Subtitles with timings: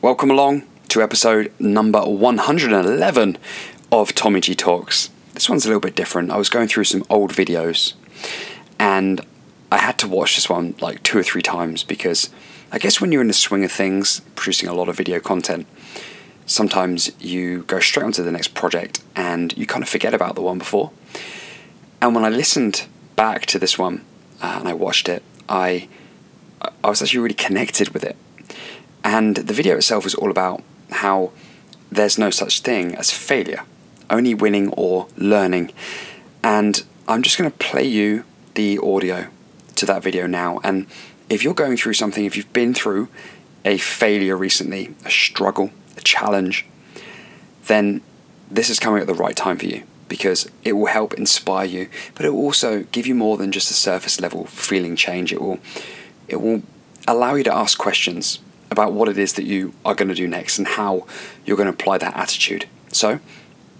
[0.00, 3.36] Welcome along to episode number 111
[3.90, 5.10] of Tommy G Talks.
[5.34, 6.30] This one's a little bit different.
[6.30, 7.94] I was going through some old videos
[8.78, 9.20] and
[9.72, 12.30] I had to watch this one like two or three times because
[12.70, 15.66] I guess when you're in the swing of things, producing a lot of video content,
[16.46, 20.42] sometimes you go straight onto the next project and you kind of forget about the
[20.42, 20.92] one before.
[22.00, 22.86] And when I listened
[23.16, 24.04] back to this one
[24.40, 25.88] uh, and I watched it, I
[26.62, 28.16] I was actually really connected with it.
[29.08, 31.32] And the video itself was all about how
[31.90, 33.62] there's no such thing as failure,
[34.10, 35.72] only winning or learning.
[36.44, 39.28] And I'm just going to play you the audio
[39.76, 40.60] to that video now.
[40.62, 40.86] And
[41.30, 43.08] if you're going through something, if you've been through
[43.64, 46.66] a failure recently, a struggle, a challenge,
[47.64, 48.02] then
[48.50, 51.88] this is coming at the right time for you because it will help inspire you,
[52.14, 55.32] but it will also give you more than just a surface level feeling change.
[55.32, 55.60] It will
[56.28, 56.62] it will
[57.06, 58.40] allow you to ask questions
[58.78, 61.06] about what it is that you are going to do next and how
[61.44, 62.66] you're going to apply that attitude.
[62.92, 63.18] So,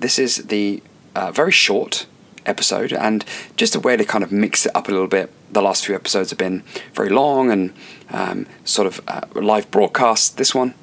[0.01, 0.83] this is the
[1.15, 2.07] uh, very short
[2.47, 3.25] episode and
[3.57, 5.33] just a way to kind of mix it up a little bit.
[5.53, 6.63] The last few episodes have been
[6.95, 7.73] very long and
[8.11, 10.31] um, sort of uh, live broadcasts.
[10.31, 10.75] This one,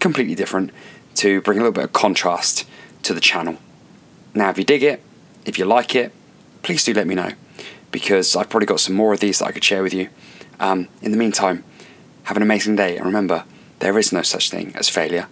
[0.00, 0.70] completely different
[1.16, 2.68] to bring a little bit of contrast
[3.02, 3.56] to the channel.
[4.34, 5.02] Now, if you dig it,
[5.46, 6.12] if you like it,
[6.62, 7.30] please do let me know
[7.90, 10.10] because I've probably got some more of these that I could share with you.
[10.60, 11.64] Um, in the meantime,
[12.26, 13.44] have an amazing day and remember,
[13.78, 15.28] there is no such thing as failure.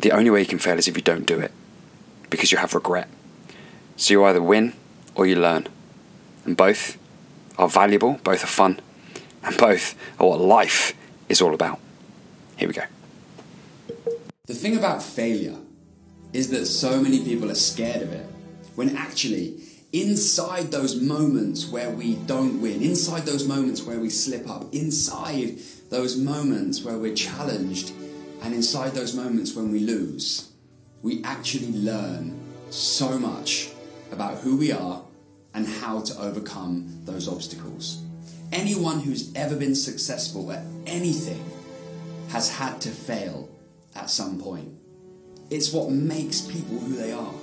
[0.00, 1.52] The only way you can fail is if you don't do it
[2.28, 3.08] because you have regret.
[3.96, 4.72] So you either win
[5.14, 5.68] or you learn.
[6.44, 6.98] And both
[7.56, 8.80] are valuable, both are fun,
[9.44, 10.92] and both are what life
[11.28, 11.78] is all about.
[12.56, 12.82] Here we go.
[14.46, 15.58] The thing about failure
[16.32, 18.26] is that so many people are scared of it,
[18.74, 19.54] when actually,
[19.92, 25.58] inside those moments where we don't win, inside those moments where we slip up, inside
[25.92, 27.92] those moments where we're challenged,
[28.40, 30.50] and inside those moments when we lose,
[31.02, 32.40] we actually learn
[32.70, 33.68] so much
[34.10, 35.02] about who we are
[35.52, 38.02] and how to overcome those obstacles.
[38.52, 41.44] Anyone who's ever been successful at anything
[42.30, 43.50] has had to fail
[43.94, 44.72] at some point.
[45.50, 47.34] It's what makes people who they are.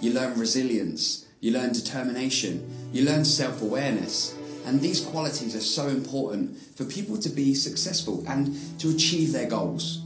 [0.00, 4.36] You learn resilience, you learn determination, you learn self awareness.
[4.66, 9.48] And these qualities are so important for people to be successful and to achieve their
[9.48, 10.02] goals.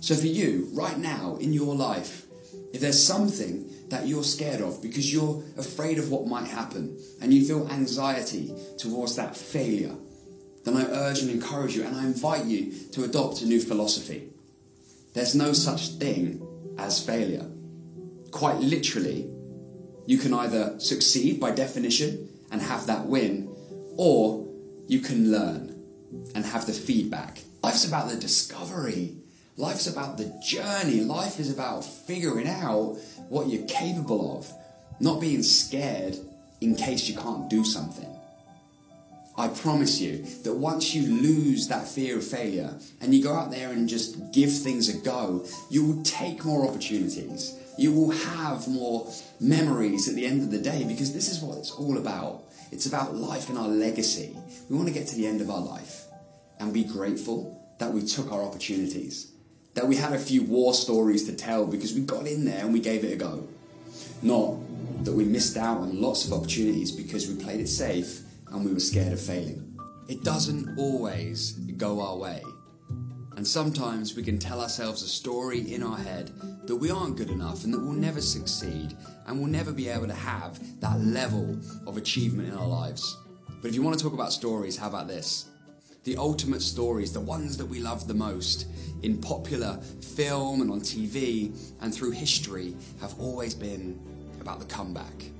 [0.00, 2.24] So, for you, right now in your life,
[2.72, 7.34] if there's something that you're scared of because you're afraid of what might happen and
[7.34, 9.94] you feel anxiety towards that failure,
[10.64, 14.28] then I urge and encourage you and I invite you to adopt a new philosophy.
[15.14, 16.46] There's no such thing
[16.78, 17.46] as failure.
[18.30, 19.28] Quite literally,
[20.06, 23.49] you can either succeed by definition and have that win,
[24.00, 24.48] or
[24.86, 25.78] you can learn
[26.34, 27.42] and have the feedback.
[27.62, 29.14] Life's about the discovery.
[29.58, 31.02] Life's about the journey.
[31.02, 32.96] Life is about figuring out
[33.28, 34.50] what you're capable of,
[35.00, 36.16] not being scared
[36.62, 38.08] in case you can't do something.
[39.40, 43.50] I promise you that once you lose that fear of failure and you go out
[43.50, 47.58] there and just give things a go, you will take more opportunities.
[47.78, 51.56] You will have more memories at the end of the day because this is what
[51.56, 52.42] it's all about.
[52.70, 54.36] It's about life and our legacy.
[54.68, 56.04] We want to get to the end of our life
[56.58, 59.32] and be grateful that we took our opportunities,
[59.72, 62.74] that we had a few war stories to tell because we got in there and
[62.74, 63.48] we gave it a go.
[64.20, 64.58] Not
[65.06, 68.72] that we missed out on lots of opportunities because we played it safe and we
[68.72, 69.78] were scared of failing.
[70.08, 72.42] It doesn't always go our way.
[73.36, 76.30] And sometimes we can tell ourselves a story in our head
[76.66, 78.96] that we aren't good enough and that we'll never succeed
[79.26, 83.16] and we'll never be able to have that level of achievement in our lives.
[83.62, 85.46] But if you want to talk about stories, how about this?
[86.04, 88.66] The ultimate stories, the ones that we love the most
[89.02, 89.78] in popular
[90.16, 93.98] film and on TV and through history, have always been
[94.40, 95.30] about the comeback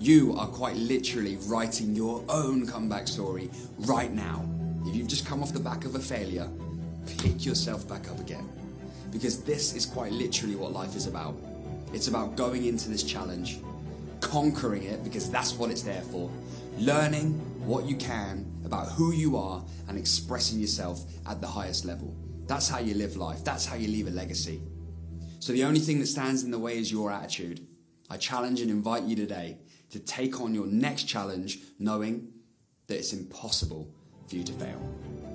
[0.00, 3.50] you are quite literally writing your own comeback story
[3.80, 4.48] right now.
[4.86, 6.48] If you've just come off the back of a failure,
[7.18, 8.48] pick yourself back up again.
[9.10, 11.36] Because this is quite literally what life is about.
[11.92, 13.58] It's about going into this challenge,
[14.22, 16.30] conquering it, because that's what it's there for,
[16.78, 17.32] learning
[17.66, 22.16] what you can about who you are, and expressing yourself at the highest level.
[22.46, 24.62] That's how you live life, that's how you leave a legacy.
[25.40, 27.66] So the only thing that stands in the way is your attitude.
[28.08, 29.58] I challenge and invite you today
[29.90, 32.28] to take on your next challenge knowing
[32.86, 33.92] that it's impossible
[34.28, 35.29] for you to fail.